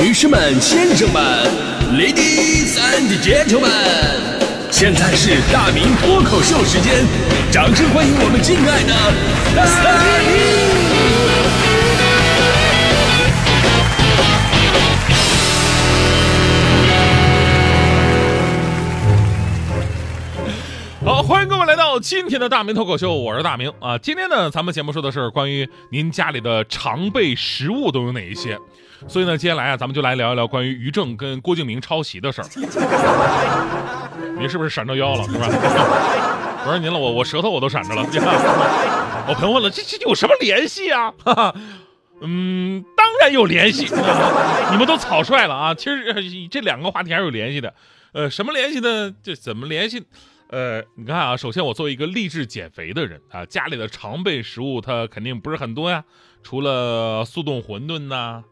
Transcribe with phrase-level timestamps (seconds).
[0.00, 1.20] 女士们、先生们
[1.92, 3.68] ，Ladies and Gentlemen，
[4.70, 7.04] 现在是大明脱口秀时间，
[7.50, 8.92] 掌声欢迎我们敬爱的
[9.54, 9.66] 大
[21.02, 21.04] 明！
[21.04, 23.98] 好，欢迎各位来到今天的大明脱口秀，我是大明啊。
[23.98, 28.56] 今天呢，咱们节目说的是关于您家里的常备食物都有哪一些，
[29.06, 32.48] 所以呢，接下来啊，咱们就来聊一聊关于于正跟郭敬明抄袭的事儿。
[34.38, 35.46] 您是不是闪着腰了，是吧？
[36.64, 38.02] 不是您了，我我舌头我都闪着了。
[39.28, 41.12] 我朋友问了，这这有什么联系啊？
[41.24, 41.54] 哈哈，
[42.20, 43.84] 嗯，当然有联系，
[44.70, 45.74] 你们都草率了啊。
[45.74, 47.72] 其实呃这两个话题还是有联系的。
[48.12, 49.14] 呃，什么联系呢？
[49.22, 50.02] 这怎么联系？
[50.50, 56.02] 呃，你看啊，首先我作为一个励志减肥的人啊，家里的常备食物它肯定不是很多呀，
[56.42, 58.42] 除了速冻馄饨呐、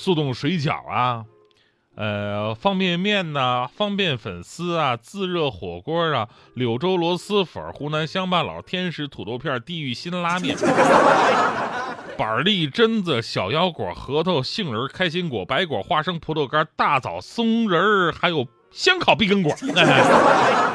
[0.00, 1.26] 速冻水饺啊，
[1.94, 10.56] 呃，方便面呐、方便粉丝啊、自热火锅啊、柳州螺蛳粉、湖南乡巴佬、天使土豆片、地狱辛拉面。
[12.16, 19.54] 板栗、榛子、小腰果、核桃、杏仁、开心果、白果、花生、葡萄干、大枣、松仁儿，还有香烤碧根果，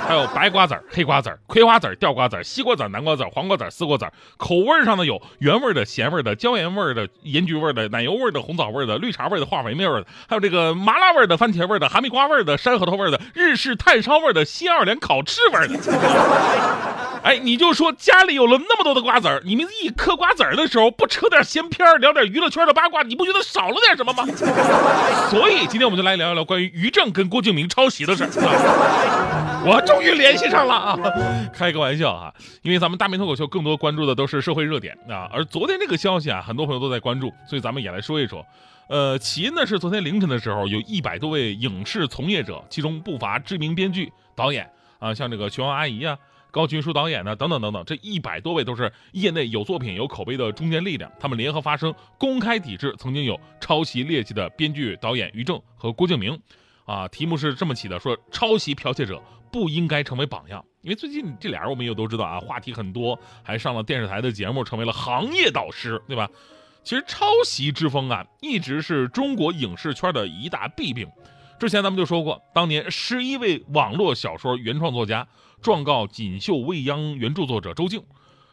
[0.08, 4.12] 还有白瓜子儿、黑瓜子儿、葵花籽儿、吊瓜子儿、西瓜籽儿、南瓜籽儿、黄瓜籽儿、丝瓜籽儿。
[4.38, 15.80] 口味上呢有原味的、咸味的、椒盐味的、盐焗味的、奶油味的、红枣味的、绿茶味的、话梅味的，还有这个麻辣味的、番茄味的、哈密瓜味的、山核桃味的、日式炭烧味的、西二连烤翅味的。
[17.26, 24.24] 哎，你就说家里有了那么多的瓜子儿，你们一嗑瓜子儿的时候不扯点闲篇儿，聊点娱乐圈的八卦，你不觉得少了点什么吗？
[25.32, 28.30] 所以今天我们就来聊一聊关于于正跟郭敬明抄袭的事儿。
[28.30, 31.00] 啊、我终于联系上了啊！
[31.52, 32.32] 开个玩笑啊，
[32.62, 38.46] 因为咱们大明脱口秀更多关注的都是社会热点啊，而昨天这个消息啊，很多朋友都在关注，所以咱们也来说一说。
[38.88, 46.16] 呃，起因呢是昨天凌晨的时候，有一百多位影视从业者，其中不乏知名编剧、导演啊，像这个琼瑶阿姨啊。
[46.56, 56.40] 高群书导演呢，等等等等，这一百多位都是业内有作品、有口碑的中坚力量，他们联合发声，公开抵制曾经有抄袭劣迹的编剧、导演于正和郭敬明。
[56.86, 59.22] 啊，题目是这么起的：说抄袭剽窃者
[59.52, 60.64] 不应该成为榜样。
[60.82, 66.30] 因为最近这俩人我们也都知道啊，话题很多，还上了电视台的节目，成为了行业导师，对吧？
[66.86, 71.06] 其实抄袭之风啊，一直是中国影视圈的一大弊病。
[71.58, 75.26] 之前咱们就说过，当年十一位网络小说原创作家
[75.62, 78.04] 状告锦绣未央原著作者周静，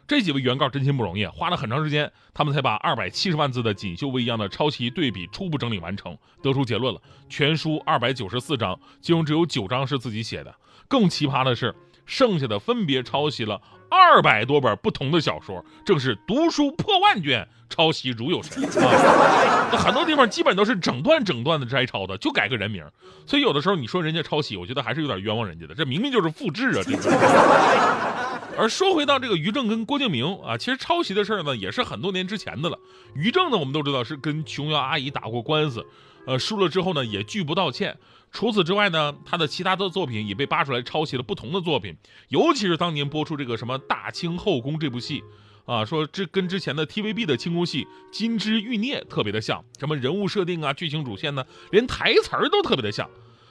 [0.06, 7.00] 这几位原告真心不容易，花了很长时间，他们才把二百七十万字的锦绣未央的抄袭对比初步整理完成，得出结论了。
[7.28, 10.54] 全书二百九十四章，其中只有九章是自己写的。
[10.86, 11.74] 更奇葩的是，
[12.06, 17.48] 剩下的分别抄袭了二百多本不同的小说，正是读书破万卷。
[17.68, 19.70] 抄袭如有神啊！
[19.78, 22.84] 很多地方基本都是整段整段的摘抄的，就改个人名。
[23.24, 25.74] 所以有的时候你说人家抄袭，我觉得还是有点冤枉人家的。
[25.74, 26.82] 这明明就是复制啊！
[26.84, 28.58] 这个。
[28.58, 32.78] 而说回到这个于正跟郭敬明啊，其实抄袭的事儿呢，也是很多年之前的了。
[33.14, 35.86] 于正呢，我们都知道是跟琼瑶阿姨打过官司，
[36.26, 37.98] 呃，输了之后呢，也拒不道歉。
[38.30, 41.96] 除此之外呢，他的其他的作品也被扒出来抄袭了不同的作品，
[42.28, 45.22] 尤其是当年播出这个什么《大清后宫》这部戏。
[45.64, 53.08] 啊，说这跟之前的 TVB 的清宫戏《金枝玉孽》特别的像，什么人物设定啊、剧情主线呢，连台词儿都特别的像。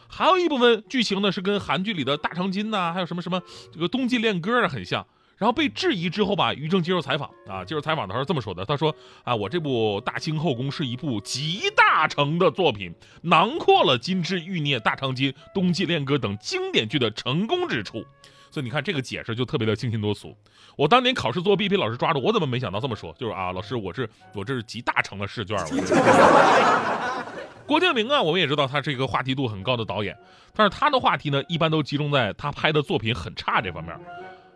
[0.10, 5.08] 还有一部分剧情呢，是跟韩剧里的《大长今》呐，还有什么什么这个《冬季恋歌》啊很像。
[5.42, 12.94] 然后被质疑之后吧，于正接受采访啊，接受采访的时候这么说的，他说啊，我这部《大清后宫》是一部集大成的作品，
[13.24, 18.06] 囊括了《金枝玉孽》《大长今》《冬季恋歌》等经典剧的成功之处。
[18.52, 20.38] 所以你看这个解释就特别的清新脱俗。
[20.78, 23.12] 我当年考试作弊被老师抓住，我怎么没想到这么说？
[23.18, 25.58] 就是啊，老师，我是我这是集大成的试卷。
[27.66, 30.16] 郭敬明啊，我们也知道他是一个话题度很高的导演，
[30.54, 33.98] 但是他的话题呢，一般都集中在他拍的作品很差这方面。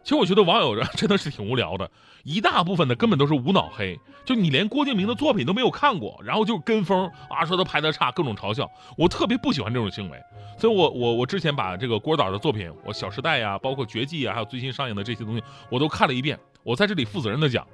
[0.05, 1.89] 其实我觉得网友真的是挺无聊的，
[2.23, 8.69] 一大部分的根本都是无脑黑，就你连郭敬明的作品都没有看过，然后就跟风啊，说他拍的差，各种嘲笑。
[8.99, 10.21] 我特别不喜欢这种行为，
[10.59, 16.39] 所以我我我之前把这个郭导的作品，我《小时代》呀，包括《绝技》啊，还有最新上映的这些东西，我都看了一遍。
[16.61, 17.65] 我在这里负责任的讲，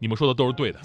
[0.00, 0.80] 你们说的都是对的，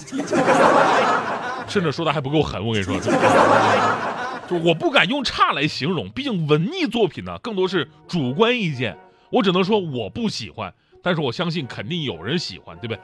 [1.68, 2.64] 甚至说的还不够狠。
[2.64, 2.96] 我跟你说，
[4.48, 8.96] 就我不敢用差来形容，毕竟文艺作品呢，更多是主观意见。
[9.30, 13.00] 我只能说我不喜欢，但是我相信肯定有人喜欢，对不对？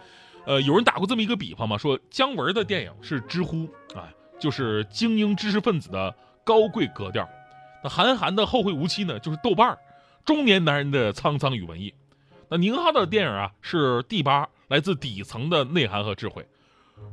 [0.46, 7.26] 呃，有人打过这么一个比方嘛，说姜文的电影是知乎啊，就是精英知识分子的高贵格调；
[7.84, 9.78] 那韩寒的《后会无期》呢，就是豆瓣儿
[10.24, 11.90] 中年男人的沧桑与文艺；
[12.50, 16.44] 那宁浩的电影啊，是第八，来自底层的内涵和智慧；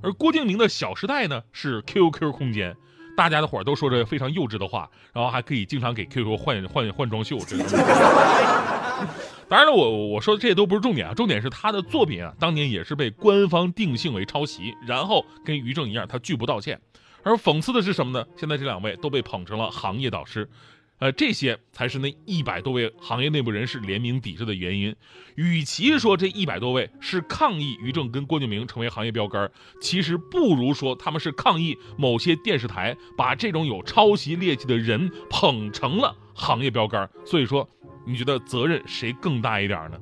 [0.02, 2.76] 而郭敬明的《小时代》呢，是 QQ 空间，
[3.16, 8.81] 大家的伙儿都说着非常幼稚的话，然后还可以经常给 QQ 换换换装秀之类的。
[9.48, 16.80] 当然了，我我说的这些都不是重点啊，重点是他的作品啊，当年也是被官方定性为抄袭，然后跟于正一样，他拒不道歉。
[17.22, 18.26] 而讽刺的是什么呢？
[18.36, 20.48] 现在这两位都被捧成了行业导师。
[20.98, 24.94] 呃，这些才是那一百多位行业内部人士联名抵制的原因。
[25.34, 29.50] 与其说这一百多位是抗议于正跟郭敬明成为行业标杆，
[29.80, 37.08] 其实不如说他们是抗议某些电视台把这种有抄袭劣迹的人捧成了行业标杆。
[37.24, 37.68] 所以说，
[38.06, 39.98] 你觉得责任谁更大一点呢？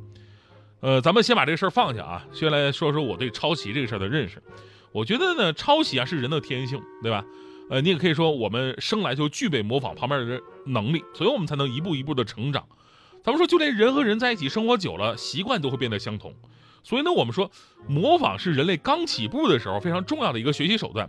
[0.80, 4.42] 呃，咱们先把这个事儿放下啊，先来说说我对抄袭这个事儿的认识。
[4.92, 7.24] 我觉得呢，抄袭啊是人的天性，对吧？
[7.68, 12.66] 呃，你也可以说我们生来就具备模仿旁边的人能力，所以我们才能一步一步的成长。
[13.22, 16.34] 咱们说，就连人和人在一起生活久了，习惯都会变得相同。
[16.82, 17.50] 所以呢，我们说
[17.86, 21.08] 模仿是人类刚起步的时候非常重要的一个学习手段。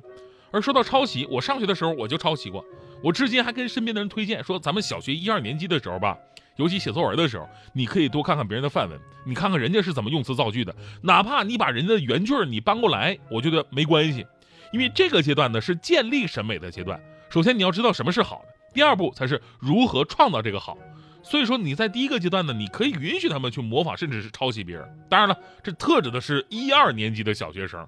[0.51, 2.63] 而说到抄袭，我上学的时候我就抄袭过，
[3.03, 6.17] 我至今还跟身边的人推荐说，咱们小学一二年级的时候吧，
[6.57, 14.25] 尤其写作文的时候，你可以多看看别人的范文，你看看人家是怎么用词造句的，哪怕你把人家的原句你搬过来，我觉得没关系。
[14.71, 20.77] 因为这个阶段呢是建立审美的阶段，首先你要知道什么是好的，第二步才是如何创造这个好。
[21.23, 24.87] 所以说你在第一个阶段呢，你可以允许他们去模仿，甚至是抄袭别人。
[25.09, 27.87] 当然了，这特指的是一二年级的小学生。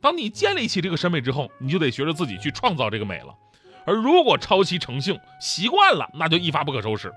[0.00, 3.34] 当你建立起这个审美之后，你就得学着自己去创造这个美了。
[3.84, 7.12] 而如果抄袭成性，习惯了，那就一发不可收拾。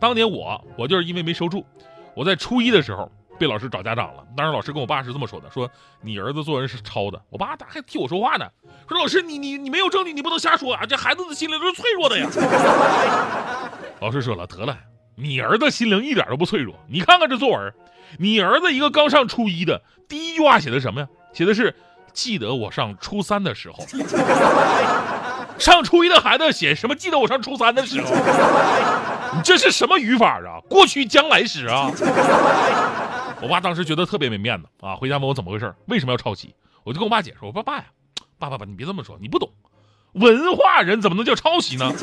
[0.00, 1.64] 当年我，我就是因为没收住，
[2.14, 3.10] 我在初一的时候。
[3.36, 5.68] 被老师找家长了，当时老师跟我爸是这么说的：说
[6.00, 7.20] 你儿子作文是抄的。
[7.30, 8.48] 我爸他还替我说话呢，
[8.88, 10.86] 说老师你你你没有证据，你不能瞎说啊！
[10.86, 12.30] 这孩子的心灵都是脆弱的呀。
[14.00, 14.78] 老师说了，得了，
[15.16, 16.76] 你儿子心灵一点都不脆弱。
[16.86, 17.74] 你看看这作文，
[18.20, 21.08] 你儿子一个刚上初一的，第一句话写的什么呀？
[21.32, 21.74] 写的是
[22.12, 23.84] 记得我上初三的时候。
[25.58, 26.94] 上初一的孩子写什么？
[26.94, 28.08] 记得我上初三的时候。
[29.34, 30.60] 你这是什么语法啊？
[30.68, 31.90] 过去将来时啊？
[33.42, 36.54] 我爸当时觉得特别没面子啊，回家问我怎么回事，为什么要抄袭？
[36.84, 37.84] 我就跟我爸解释，我说爸呀，
[38.38, 39.50] 爸爸爸，你别这么说，你不懂，
[40.12, 41.90] 文化人怎么能叫抄袭呢？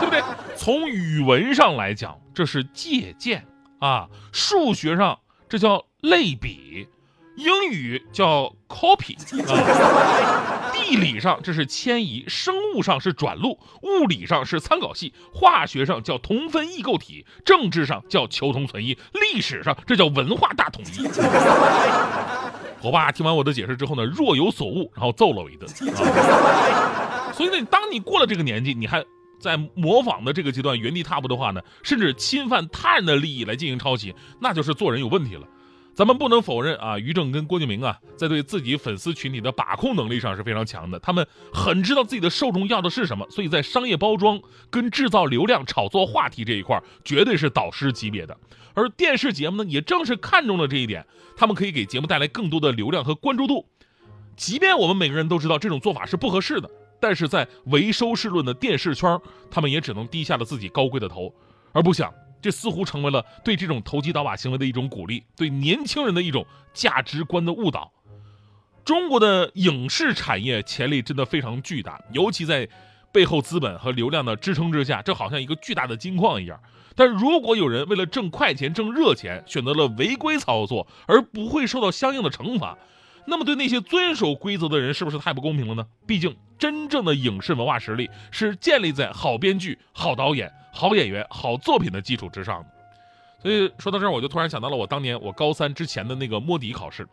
[0.00, 0.22] 对不对？
[0.56, 3.46] 从语文上来讲，这是借鉴
[3.78, 5.18] 啊；数学上
[5.48, 6.88] 这叫类比，
[7.36, 9.16] 英语叫 copy
[9.50, 10.60] 啊。
[10.72, 21.06] 地理上这是迁移，生物上是转录，物理上是参考系，化学上叫同分异构体，政治上叫求同存异，历史上这叫文化大统一。
[22.82, 25.66] 我爸听完我的解释之后呢，若有所悟，然后揍了我一顿。
[27.32, 29.02] 所以呢，当你过了这个年纪，你还
[29.40, 35.46] 在模仿的这个阶段原地踏步的话呢，甚至侵犯他人的利益来进行抄袭，那就是做人有问题了。
[35.94, 40.98] 咱们不能否认啊，于正跟郭敬明啊，在对自己粉丝群体的把控能力上是非常强的。
[40.98, 48.36] 他们很知道自己的受众要的是什么，所以在商业包装跟制造流量、炒作话题这一块，绝对是导师级别的。
[48.74, 51.06] 而电视节目呢，也正是看中了这一点，
[51.36, 53.64] 他们可以给节目带来更多的流量和关注度。
[54.36, 56.68] 即便我们每个人都知道这种做法是不合适的，
[57.00, 59.16] 但是在唯收视论的电视圈，
[59.48, 61.32] 他们也只能低下了自己高贵的头，
[61.72, 62.12] 而不想。
[62.44, 66.44] 这似乎成为了对这种投机倒把行为的一种鼓励，对年轻人的一种
[66.74, 67.90] 价值观的误导。
[68.84, 72.68] 中国的影视产业潜力真的非常巨大，尤其在
[73.10, 76.60] 背后资本和流量的支撑之下，这好像一个巨大的金矿一样。
[76.94, 82.76] 但如果有人为了挣快钱、挣热钱，选择了违规操作，而不会受到相应的惩罚，
[83.26, 85.86] 那么对那些遵守规则的人，是不是太不公平了呢？
[86.06, 90.52] 毕竟，真正的影视文化实力是建立在好编剧、好导演。
[90.74, 92.66] 好演员、好作品的基础之上，
[93.40, 97.06] 所以说到这儿，我就突然想到了我当年我高三之前的那个摸底考试，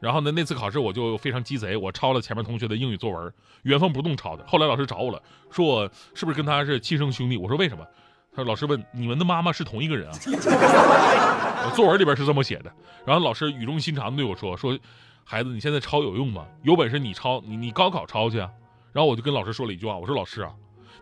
[0.00, 3.32] 然后呢，那次考试我就非常鸡贼，我抄了前面同学的英语作文，
[3.62, 4.44] 原封不动抄的。
[4.46, 7.36] 后来老师找我了，说我是不是跟他是亲生兄弟？
[7.36, 7.86] 我说为什么？
[8.34, 10.18] 他说老师问你们的妈妈是同一个人啊？
[11.66, 12.72] 我作文里边是这么写的。
[13.06, 14.76] 然后老师语重心长的对我说：“说
[15.24, 16.46] 孩子，你现在抄有用吗？
[16.62, 18.50] 有本事你抄，你你高考抄去啊。”
[18.92, 20.50] 然后我就跟老师说了一句话，我说老师啊。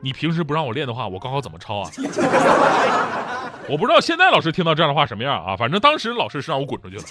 [0.03, 1.91] 你平时不让我练的话，我高考怎么抄啊？
[3.69, 5.55] 我不知道现在老师听到这样的话什么样啊？
[5.57, 7.03] 反正当时老师是让我滚出去了。